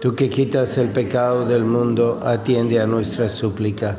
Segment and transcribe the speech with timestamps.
[0.00, 3.98] Tú que quitas el pecado del mundo, atiende a nuestra súplica.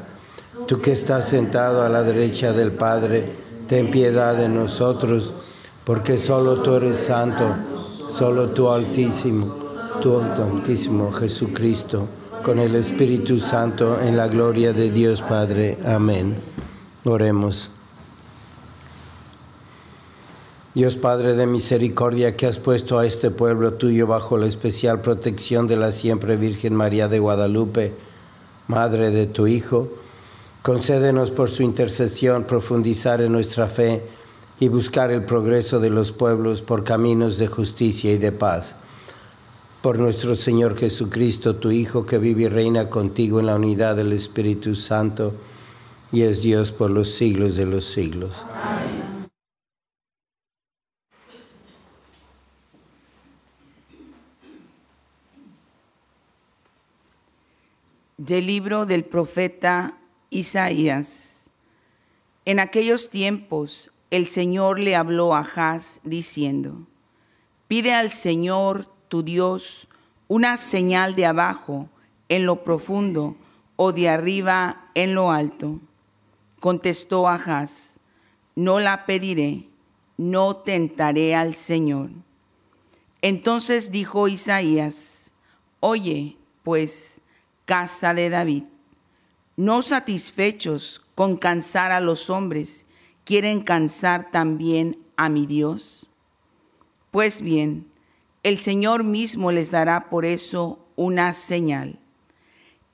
[0.66, 3.34] Tú que estás sentado a la derecha del Padre,
[3.68, 5.34] ten piedad de nosotros,
[5.84, 7.56] porque solo tú eres santo,
[8.10, 9.56] solo tú altísimo,
[10.02, 12.08] tú altísimo Jesucristo,
[12.44, 15.78] con el Espíritu Santo en la gloria de Dios Padre.
[15.86, 16.38] Amén.
[17.04, 17.72] Oremos.
[20.80, 25.68] Dios Padre de misericordia, que has puesto a este pueblo tuyo bajo la especial protección
[25.68, 27.96] de la siempre Virgen María de Guadalupe,
[28.70, 29.90] Madre de tu Hijo,
[30.62, 34.06] concédenos por su intercesión profundizar en nuestra fe
[34.62, 38.78] y buscar el progreso de los pueblos por caminos de justicia y de paz.
[39.82, 44.14] Por nuestro Señor Jesucristo, tu Hijo, que vive y reina contigo en la unidad del
[44.14, 45.34] Espíritu Santo,
[46.14, 48.46] y es Dios por los siglos de los siglos.
[48.54, 49.09] Amén.
[58.20, 59.98] Del libro del profeta
[60.30, 61.46] Isaías.
[62.44, 66.86] En aquellos tiempos el Señor le habló a Haz diciendo,
[67.70, 69.88] pide al Señor tu Dios
[70.28, 71.88] una señal de abajo
[72.28, 73.38] en lo profundo
[73.78, 75.80] o de arriba en lo alto.
[76.60, 78.00] Contestó Ahaz,
[78.54, 79.70] no la pediré,
[80.18, 82.10] no tentaré al Señor.
[83.22, 85.32] Entonces dijo Isaías,
[85.80, 87.19] oye, pues,
[87.70, 88.64] casa de David.
[89.56, 92.88] No satisfechos con cansar a los hombres,
[93.26, 96.10] quieren cansar también a mi Dios.
[97.12, 97.86] Pues bien,
[98.42, 102.00] el Señor mismo les dará por eso una señal.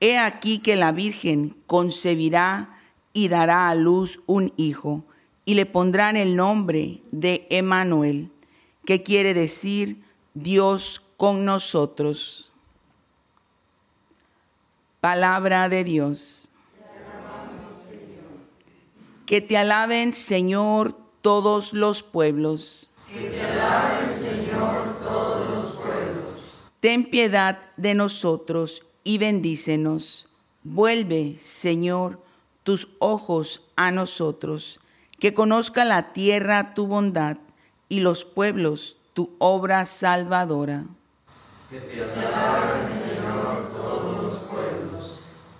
[0.00, 2.78] He aquí que la Virgen concebirá
[3.14, 5.06] y dará a luz un hijo,
[5.46, 8.30] y le pondrán el nombre de Emanuel,
[8.84, 10.02] que quiere decir
[10.34, 12.45] Dios con nosotros.
[15.06, 16.48] Palabra de Dios.
[19.24, 22.90] Que te alaben, Señor, todos los pueblos.
[23.08, 26.34] Que te alaben, Señor, todos los pueblos.
[26.80, 30.28] Ten piedad de nosotros y bendícenos.
[30.64, 32.20] Vuelve, Señor,
[32.64, 34.80] tus ojos a nosotros,
[35.20, 37.36] que conozca la tierra tu bondad
[37.88, 40.82] y los pueblos tu obra salvadora.
[41.70, 43.15] Que te alaben, Señor.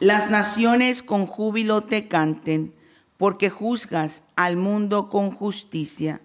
[0.00, 2.74] Las naciones con júbilo te canten,
[3.16, 6.20] porque juzgas al mundo con justicia.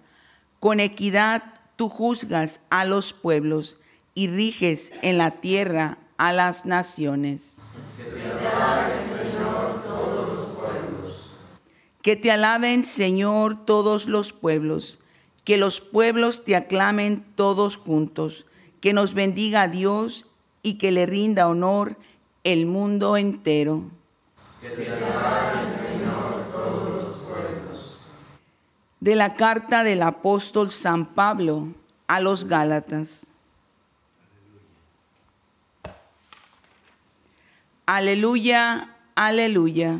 [0.60, 1.42] Con equidad
[1.76, 3.78] tú juzgas a los pueblos
[4.14, 7.62] y riges en la tierra a las naciones.
[7.96, 11.30] Que te alaben, Señor, todos los pueblos.
[12.02, 15.00] Que te alaben, Señor, todos los pueblos.
[15.44, 18.44] Que los pueblos te aclamen todos juntos.
[18.82, 20.26] Que nos bendiga Dios
[20.62, 21.96] y que le rinda honor
[22.44, 23.84] el mundo entero.
[24.60, 27.96] Que te Señor, todos los pueblos.
[29.00, 31.68] De la carta del apóstol San Pablo
[32.06, 33.26] a los Gálatas.
[37.86, 39.98] Aleluya, aleluya.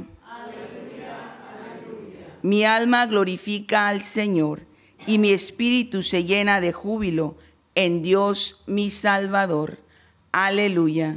[2.43, 4.63] Mi alma glorifica al Señor
[5.07, 7.37] y mi espíritu se llena de júbilo
[7.75, 9.79] en Dios mi Salvador.
[10.33, 11.17] Aleluya.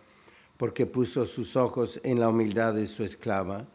[0.61, 3.65] porque puso sus ojos en la humildad de su esclava.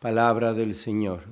[0.00, 1.22] Palabra del Señor.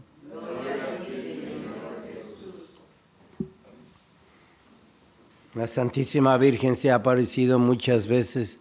[5.52, 8.60] La Santísima Virgen se ha aparecido muchas veces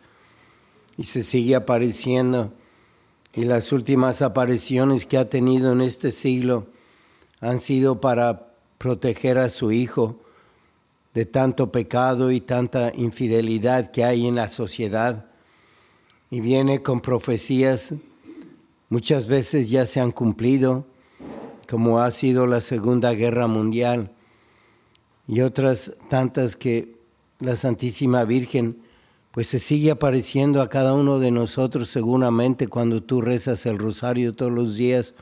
[0.97, 2.51] y se sigue apareciendo.
[3.33, 6.67] Y las últimas apariciones que ha tenido en este siglo
[7.39, 10.19] han sido para proteger a su Hijo
[11.13, 15.27] de tanto pecado y tanta infidelidad que hay en la sociedad.
[16.29, 17.93] Y viene con profecías,
[18.89, 20.85] muchas veces ya se han cumplido,
[21.69, 24.11] como ha sido la Segunda Guerra Mundial
[25.27, 26.95] y otras tantas que
[27.39, 28.77] la Santísima Virgen
[29.31, 34.33] pues se sigue apareciendo a cada uno de nosotros seguramente cuando tú rezas el rosario
[34.33, 35.13] todos los días.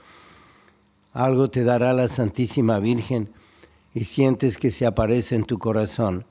[1.11, 3.29] Algo te dará la Santísima Virgen
[3.93, 6.25] y sientes que se aparece en tu corazón.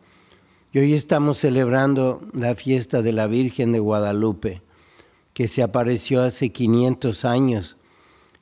[0.73, 4.63] Y hoy estamos celebrando la fiesta de la Virgen de Guadalupe,
[5.35, 7.77] que se apareció hace 500 años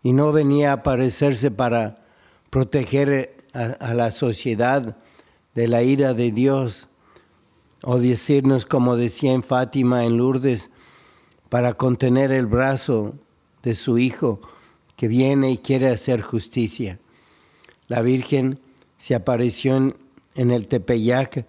[0.02, 1.96] y no venía a aparecerse para
[2.50, 4.96] proteger a, a la sociedad
[5.54, 6.88] de la ira de Dios,
[7.84, 10.70] o decirnos, como decía en Fátima, en Lourdes,
[11.48, 13.14] para contener el brazo
[13.62, 14.40] de su Hijo
[14.96, 16.98] que viene y quiere hacer justicia.
[17.88, 18.60] La Virgen
[18.96, 19.76] se apareció
[20.34, 21.46] en el Tepeyac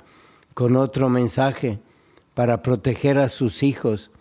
[0.54, 1.80] con otro mensaje
[2.34, 4.12] para proteger a sus hijos,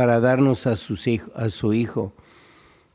[0.00, 2.12] para darnos a, a su Hijo.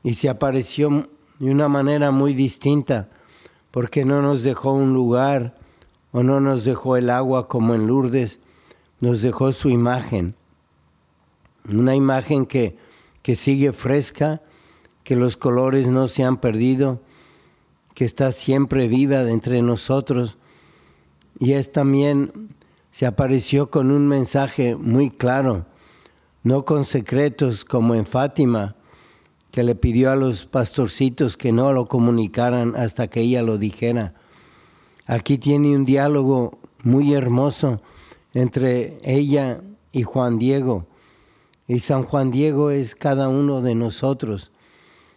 [0.03, 1.07] Y se apareció
[1.38, 3.09] de una manera muy distinta,
[3.69, 5.55] porque no nos dejó un lugar
[6.12, 8.39] o no nos dejó el agua como en Lourdes,
[9.01, 10.33] nos dejó su imagen,
[11.69, 12.75] una imagen que,
[13.21, 14.41] que sigue fresca,
[15.03, 17.01] que los colores no se han perdido,
[17.93, 20.39] que está siempre viva entre nosotros.
[21.38, 22.47] Y es también,
[22.89, 25.67] se apareció con un mensaje muy claro,
[26.45, 28.75] no con secretos como en Fátima,
[29.49, 34.13] que le pidió a los pastorcitos que no lo comunicaran hasta que ella lo dijera.
[35.07, 37.81] Aquí tiene un diálogo muy hermoso
[38.35, 39.61] entre ella
[39.91, 40.85] y Juan Diego.
[41.67, 44.51] Y San Juan Diego es cada uno de nosotros.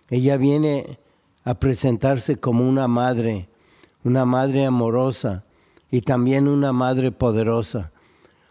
[0.08, 0.98] Ella viene
[1.44, 3.50] a presentarse como una madre,
[4.02, 5.44] una madre amorosa
[5.90, 7.92] y también una madre poderosa,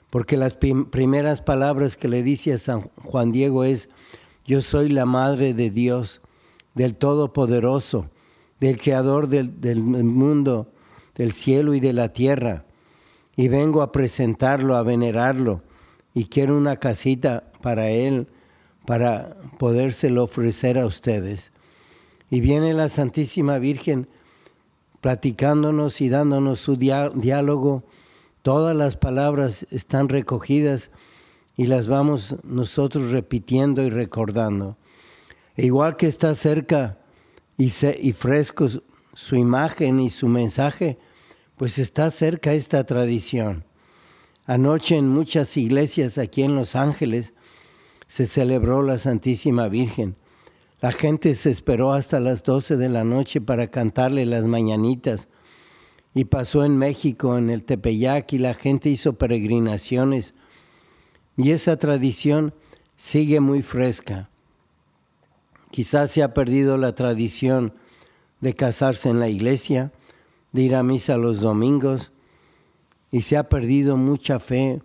[0.09, 3.89] porque las primeras palabras que le dice a San Juan Diego es,
[4.45, 6.21] yo soy la madre de Dios,
[6.73, 8.09] del Todopoderoso,
[8.59, 10.71] del Creador del, mundo,
[11.15, 12.65] del cielo y de la tierra,
[13.35, 15.61] y vengo a presentarlo, a venerarlo,
[16.13, 18.27] y quiero una casita para él,
[18.85, 21.51] para podérselo ofrecer a ustedes.
[22.29, 24.07] Y viene la Santísima Virgen
[25.01, 27.83] platicándonos y dándonos su diálogo.
[28.47, 30.89] Todas las palabras están recogidas
[31.57, 34.77] y las vamos nosotros repitiendo y recordando.
[35.57, 36.97] E igual que está cerca
[37.57, 38.69] y, y fresco
[39.13, 40.97] su imagen y su mensaje,
[41.57, 43.65] pues está cerca esta tradición.
[44.45, 47.33] Anoche en muchas iglesias aquí en Los Ángeles
[48.07, 50.15] se celebró la Santísima Virgen
[50.79, 55.27] la gente se esperó hasta las 12 de la noche para cantarle las mañanitas.
[56.17, 60.33] Y pasó en México, en el Tepeyac, y la gente hizo peregrinaciones.
[61.37, 62.53] Y esa tradición
[62.95, 64.29] sigue muy fresca.
[65.69, 67.73] Quizás se ha perdido la tradición
[68.41, 69.91] de casarse en la iglesia,
[70.51, 72.11] de ir a misa los domingos,
[73.11, 74.81] y se ha perdido mucha fe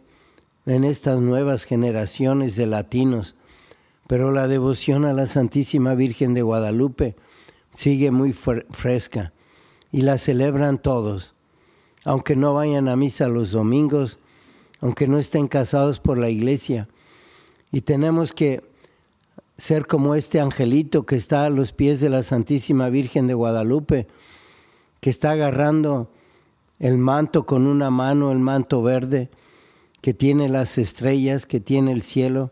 [0.67, 3.35] en estas nuevas generaciones de latinos
[4.13, 7.17] pero la devoción a la Santísima Virgen de Guadalupe
[7.71, 9.33] sigue muy fresca
[9.93, 11.35] y la celebran todos,
[12.05, 14.19] aunque no vayan a misa los domingos,
[14.81, 16.89] aunque no estén casados por la iglesia.
[17.71, 18.65] Y tenemos que
[19.59, 24.09] ser como este angelito que está a los pies de la Santísima Virgen de Guadalupe,
[25.01, 26.11] que está agarrando
[26.81, 29.31] el manto con una mano, el manto verde,
[30.01, 32.51] que tiene las estrellas, que tiene el cielo,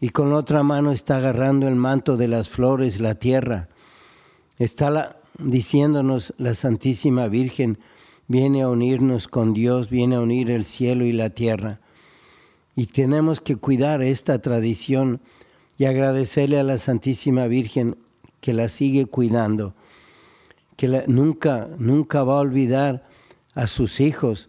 [0.00, 3.68] y con otra mano está agarrando el manto de las flores, la tierra.
[4.58, 7.78] Está diciéndonos la Santísima Virgen,
[8.28, 11.80] viene a unirnos con Dios, viene a unir el cielo y la tierra.
[12.74, 15.20] Y tenemos que cuidar esta tradición
[15.78, 17.96] y agradecerle a la Santísima Virgen
[18.40, 19.74] que la sigue cuidando,
[20.76, 23.06] que nunca, nunca va a olvidar
[23.54, 24.48] a sus hijos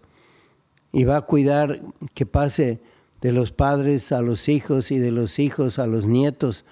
[0.91, 1.81] y va a cuidar
[2.13, 2.79] que pase
[3.21, 6.65] de los padres a los hijos y de los hijos a los nietos,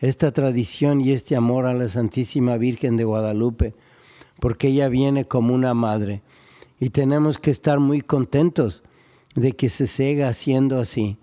[0.00, 3.74] esta tradición y este amor a la Santísima Virgen de Guadalupe,
[4.40, 6.22] porque ella viene como una madre.
[6.78, 8.84] Y tenemos que estar muy contentos
[9.34, 11.18] de que se siga haciendo así,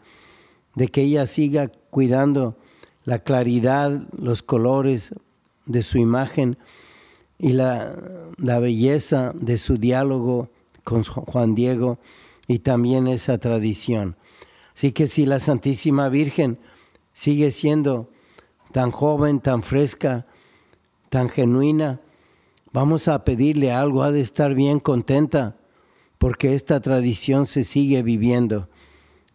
[0.75, 2.58] de que ella siga cuidando
[3.05, 5.13] la claridad, los colores
[5.65, 6.58] de su imagen
[7.38, 7.96] y la,
[8.38, 10.50] belleza de su diálogo
[10.84, 12.00] con Juan Diego
[12.48, 14.15] y también esa tradición.
[14.75, 16.58] Así que si la Santísima Virgen
[17.13, 18.10] sigue siendo
[18.75, 20.25] tan joven, tan fresca,
[21.08, 22.01] tan genuina,
[22.74, 25.55] vamos a pedirle algo, ha de estar bien contenta,
[26.17, 28.67] porque esta tradición se sigue viviendo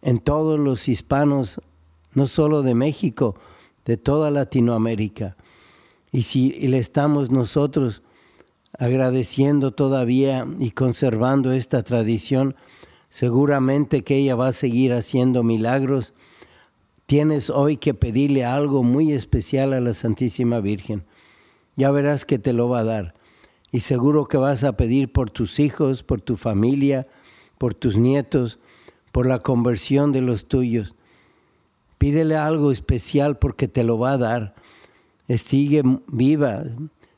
[0.03, 1.59] en todos los hispanos,
[2.13, 3.33] no solo de México,
[3.83, 5.37] de toda Latinoamérica.
[6.11, 8.03] Y si le estamos nosotros
[8.77, 12.55] agradeciendo todavía y conservando esta tradición,
[13.09, 16.13] seguramente que ella va a seguir haciendo milagros.
[17.11, 21.03] Tienes hoy que pedirle algo muy especial a la Santísima Virgen.
[21.75, 23.15] Ya verás que te lo va a dar.
[23.69, 27.09] Y seguro que vas a pedir por tus hijos, por tu familia,
[27.57, 28.59] por tus nietos,
[29.11, 30.95] por la conversión de los tuyos.
[31.97, 34.55] Pídele algo especial porque te lo va a dar.
[35.27, 36.63] Sigue viva,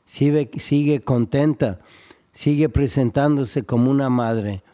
[0.06, 1.78] sigue, sigue contenta,
[2.32, 4.64] sigue presentándose como una madre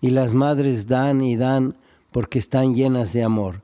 [0.00, 1.76] y las madres dan y dan
[2.10, 3.60] porque están llenas de amor,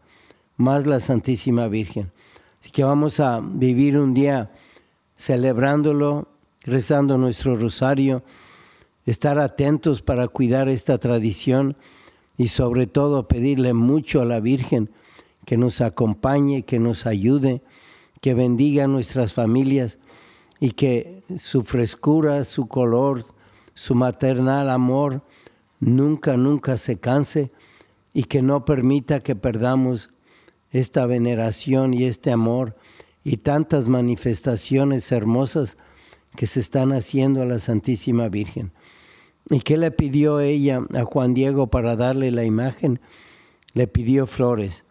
[0.59, 2.13] más la Santísima Virgen.
[2.61, 4.51] Así que vamos a vivir un día
[5.17, 6.29] celebrándolo,
[6.65, 8.23] rezando nuestro rosario,
[9.07, 11.77] estar atentos para cuidar esta tradición
[12.37, 14.91] y sobre todo pedirle mucho a la Virgen
[15.47, 17.63] que nos acompañe, que nos ayude,
[18.21, 19.99] que bendiga a nuestras familias
[20.61, 23.25] y que su frescura, su color,
[23.75, 25.23] su maternal amor,
[25.81, 27.53] nunca, nunca se canse
[28.13, 30.11] y que no permita que perdamos
[30.71, 32.77] esta veneración y este amor
[33.25, 35.77] y tantas manifestaciones hermosas
[36.37, 38.73] que se están haciendo a la Santísima Virgen.
[39.51, 43.01] ¿Y qué le pidió ella a Juan Diego para darle la imagen?
[43.73, 44.85] Le pidió flores.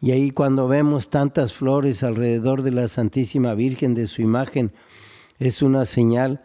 [0.00, 4.72] Y ahí cuando vemos tantas flores alrededor de la Santísima Virgen, de su imagen,
[5.38, 6.42] es una señal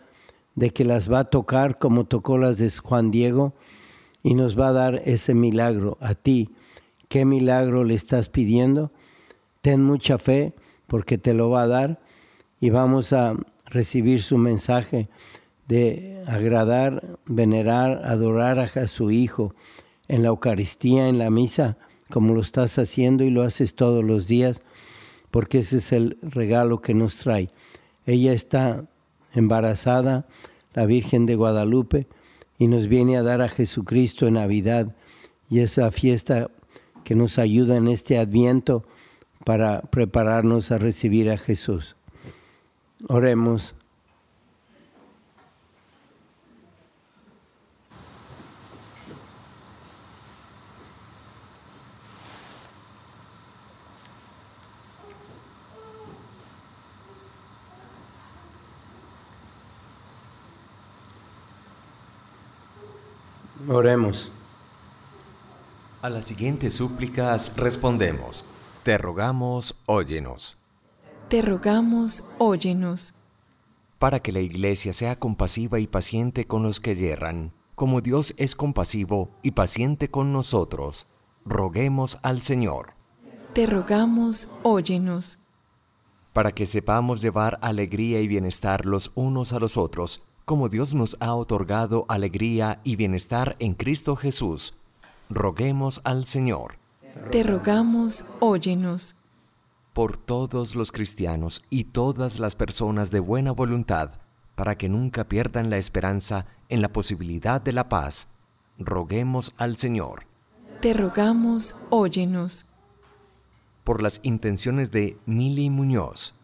[0.55, 3.53] de que las va a tocar como tocó las de Juan Diego
[4.23, 6.49] y nos va a dar ese milagro a ti.
[7.07, 8.91] ¿Qué milagro le estás pidiendo?
[9.61, 10.53] Ten mucha fe
[10.87, 11.99] porque te lo va a dar
[12.59, 13.35] y vamos a
[13.65, 15.09] recibir su mensaje
[15.67, 19.53] de agradar, venerar, adorar a su Hijo
[20.07, 21.77] en la Eucaristía, en la misa,
[22.09, 24.61] como lo estás haciendo y lo haces todos los días,
[25.31, 27.49] porque ese es el regalo que nos trae.
[28.05, 28.85] Ella está
[29.33, 30.25] embarazada,
[30.73, 32.07] la Virgen de Guadalupe,
[32.57, 34.95] y nos viene a dar a Jesucristo en Navidad,
[35.49, 36.49] y esa fiesta
[37.07, 38.83] que nos ayuda en este adviento
[39.45, 41.95] para prepararnos a recibir a Jesús.
[43.07, 43.75] Oremos.
[63.69, 64.33] Oremos.
[66.07, 68.45] A las siguientes súplicas respondemos,
[68.83, 70.57] te rogamos, óyenos.
[71.27, 73.13] Te rogamos, óyenos.
[73.99, 78.55] Para que la Iglesia sea compasiva y paciente con los que yerran, como Dios es
[78.55, 81.07] compasivo y paciente con nosotros,
[81.43, 82.93] roguemos al Señor.
[83.51, 85.39] Te rogamos, óyenos.
[86.31, 91.17] Para que sepamos llevar alegría y bienestar los unos a los otros, como Dios nos
[91.19, 94.76] ha otorgado alegría y bienestar en Cristo Jesús,
[95.29, 96.79] roguemos al Señor.
[97.31, 99.15] Te rogamos, óyenos.
[99.93, 104.11] Por todos los cristianos y todas las personas de buena voluntad,
[104.55, 108.27] para que nunca pierdan la esperanza en la posibilidad de la paz,
[108.77, 110.25] roguemos al Señor.
[110.81, 112.65] Te rogamos, óyenos.
[113.83, 116.35] Por las intenciones de Mili Muñoz,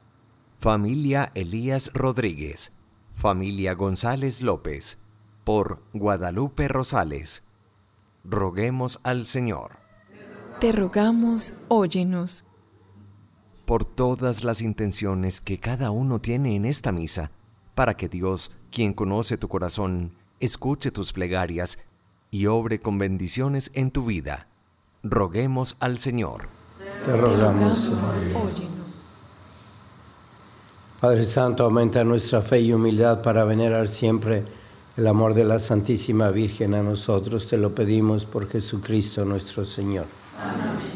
[0.59, 2.71] familia Elías Rodríguez,
[3.13, 4.97] familia González López,
[5.43, 7.43] por Guadalupe Rosales.
[8.23, 9.77] Roguemos al Señor.
[10.61, 12.45] Te rogamos, óyenos.
[13.65, 17.31] Por todas las intenciones que cada uno tiene en esta misa,
[17.75, 21.79] para que Dios, quien conoce tu corazón, escuche tus plegarias
[22.31, 24.47] y obre con bendiciones en tu vida.
[25.03, 26.47] Roguemos al Señor.
[27.03, 29.05] Te rogamos, óyenos.
[31.01, 34.45] Padre Santo, aumenta nuestra fe y humildad para venerar siempre
[34.95, 37.47] el amor de la Santísima Virgen a nosotros.
[37.47, 40.05] Te lo pedimos por Jesucristo nuestro Señor.
[40.39, 40.92] Amén.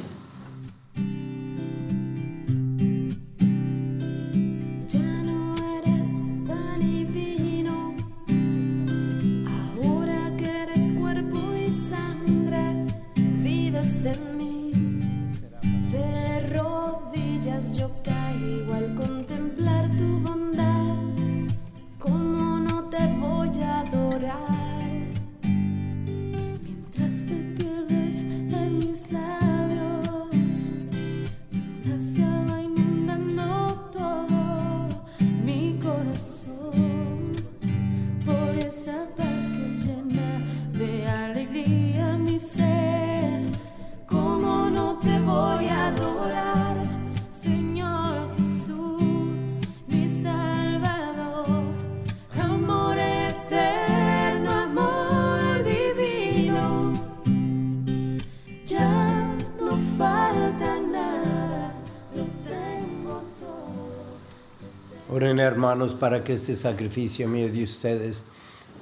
[65.43, 68.23] Hermanos para que este sacrificio mío de ustedes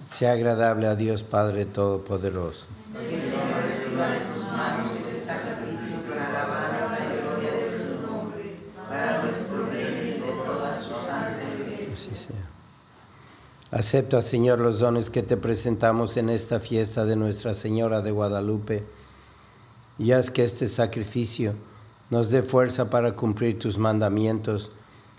[0.10, 2.66] sea agradable a Dios Padre Todopoderoso.
[13.72, 18.86] Acepta, Señor, los dones que te presentamos en esta fiesta de Nuestra Señora de Guadalupe
[20.00, 21.56] y haz que este sacrificio
[22.10, 24.72] nos dé fuerza para cumplir tus mandamientos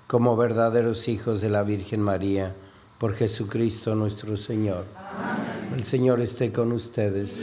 [0.06, 2.54] como verdaderos hijos de la Virgen María,
[2.98, 4.84] por Jesucristo nuestro Señor.
[5.74, 7.36] El Señor esté con ustedes.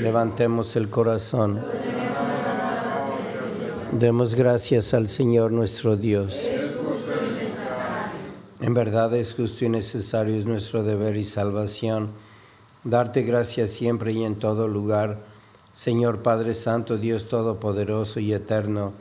[0.00, 1.60] Levantemos el corazón.
[3.92, 6.36] Demos gracias al Señor nuestro Dios.
[8.60, 12.10] En verdad es justo y necesario, es nuestro deber y salvación,
[12.84, 15.24] darte gracias siempre y en todo lugar,
[15.72, 18.92] Señor Padre Santo, Dios Todopoderoso y Eterno,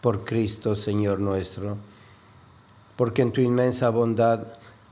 [0.00, 1.76] por Cristo, Señor nuestro.
[2.96, 4.46] Porque en tu inmensa bondad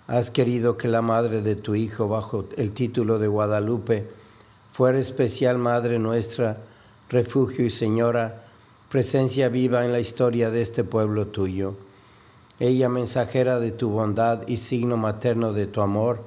[0.06, 4.08] has querido que la madre de tu Hijo, bajo el título de Guadalupe,
[4.72, 6.58] fuera especial Madre nuestra,
[7.08, 8.44] refugio y Señora,
[8.88, 11.74] presencia viva en la historia de este pueblo tuyo.
[12.58, 16.20] Ella, mensajera de tu bondad y signo materno de tu amor,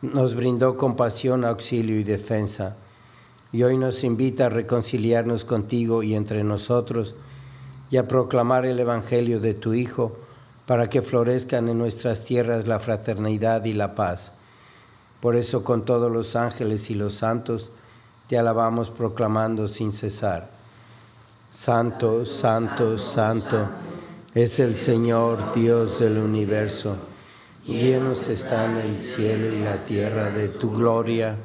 [0.00, 2.76] nos brindó compasión, auxilio y defensa.
[3.52, 7.14] Y hoy nos invita a reconciliarnos contigo y entre nosotros
[7.90, 10.16] y a proclamar el Evangelio de tu Hijo
[10.66, 14.32] para que florezcan en nuestras tierras la fraternidad y la paz.
[15.20, 17.70] Por eso con todos los ángeles y los santos
[18.28, 20.50] te alabamos proclamando sin cesar.
[21.50, 23.68] Santo, santo, santo
[24.34, 26.96] es el Señor Dios del universo.
[27.66, 31.36] Llenos están el cielo y la tierra de tu gloria.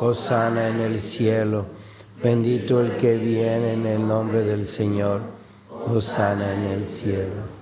[0.00, 1.66] Hosana en el cielo.
[2.22, 5.20] Bendito el que viene en el nombre del Señor.
[5.86, 7.61] Hosana en el cielo.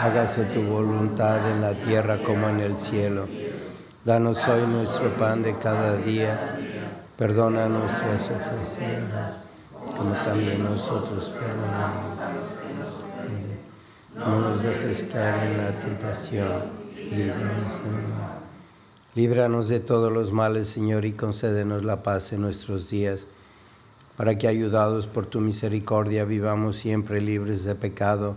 [0.00, 3.26] hágase tu voluntad en la tierra como en el cielo.
[4.02, 6.56] Danos hoy nuestro pan de cada día.
[7.18, 9.44] Perdona nuestras ofensas,
[9.94, 12.16] como también nosotros perdonamos.
[14.16, 16.48] No nos dejes caer en la tentación,
[16.96, 17.82] líbranos.
[19.14, 23.26] Líbranos de todos los males, Señor, y concédenos la paz en nuestros días,
[24.16, 28.36] para que, ayudados por tu misericordia, vivamos siempre libres de pecado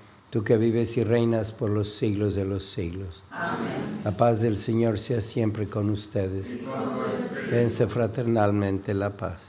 [0.31, 3.21] tú que vives y reinas por los siglos de los siglos.
[3.29, 4.01] Amén.
[4.03, 6.57] La paz del Señor sea siempre con ustedes.
[7.51, 9.41] Dense fraternalmente la paz.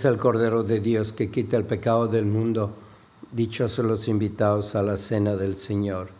[0.00, 2.70] Es el Cordero de Dios que quita el pecado del mundo.
[3.32, 6.08] Dichosos los invitados a la cena del Señor.
[6.08, 6.19] Señor,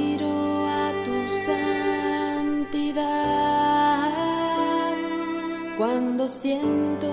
[6.31, 7.10] siento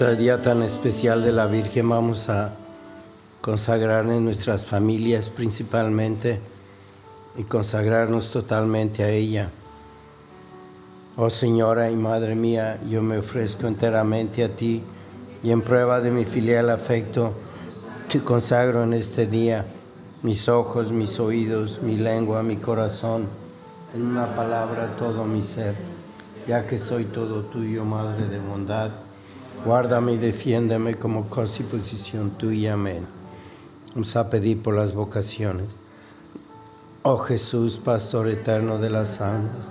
[0.00, 2.54] este día tan especial de la Virgen vamos a
[3.42, 6.40] consagrarnos nuestras familias principalmente
[7.36, 9.50] y consagrarnos totalmente a ella.
[11.18, 14.82] Oh Señora y Madre mía, yo me ofrezco enteramente a ti
[15.42, 17.34] y en prueba de mi filial afecto
[18.10, 19.66] te consagro en este día
[20.22, 23.26] mis ojos, mis oídos, mi lengua, mi corazón,
[23.94, 25.74] en una palabra todo mi ser,
[26.48, 29.09] ya que soy todo tuyo, Madre de bondad.
[29.64, 32.74] Guárdame y defiéndeme como cosa y posición tuya.
[32.74, 33.06] Amén.
[33.94, 35.66] Vamos a pedir por las vocaciones.
[37.02, 39.70] Oh Jesús, Pastor eterno de las almas,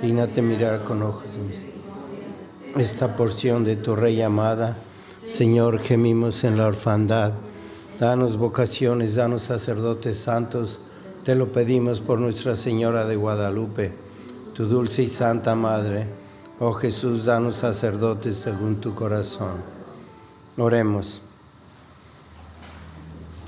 [0.00, 4.76] dignate mirar con ojos de esta porción de tu Rey amada.
[5.26, 7.32] Señor, gemimos en la orfandad.
[7.98, 10.80] Danos vocaciones, danos sacerdotes santos.
[11.24, 13.92] Te lo pedimos por Nuestra Señora de Guadalupe,
[14.54, 16.06] tu dulce y santa Madre.
[16.60, 19.58] Oh Jesús, danos sacerdotes según tu corazón.
[20.56, 21.20] Oremos.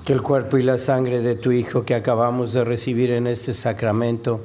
[0.05, 3.53] Que el cuerpo y la sangre de tu Hijo que acabamos de recibir en este
[3.53, 4.41] sacramento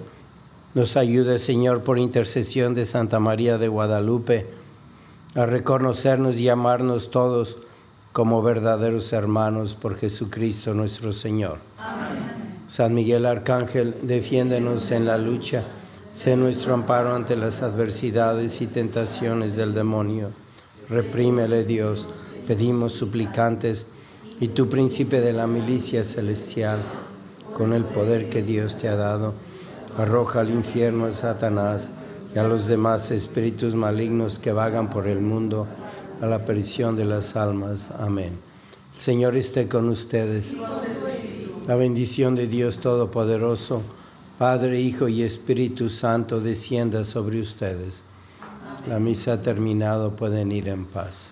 [0.74, 4.48] nos ayude, Señor, por intercesión de Santa María de Guadalupe,
[5.36, 7.60] a reconocernos y amarnos todos
[8.14, 11.60] como verdaderos hermanos por Jesucristo nuestro Señor.
[12.68, 15.64] San Miguel Arcángel, defiéndenos en la lucha.
[16.16, 20.32] Sé nuestro amparo ante las adversidades y tentaciones del demonio.
[20.88, 22.08] Reprímele, Dios,
[22.48, 23.86] pedimos suplicantes,
[24.40, 26.80] y tu príncipe de la milicia celestial,
[27.54, 29.34] con el poder que Dios te ha dado,
[29.98, 31.90] arroja al infierno a Satanás
[32.34, 35.68] y a los demás espíritus malignos que vagan por el mundo
[36.22, 37.92] a la perdición de las almas.
[37.92, 38.40] Amén.
[38.96, 40.56] El Señor esté con ustedes.
[41.68, 43.82] La bendición de Dios Todopoderoso,
[44.38, 48.04] Padre, Hijo y Espíritu Santo, descienda sobre ustedes.
[48.86, 51.32] La misa ha terminado, pueden ir en paz.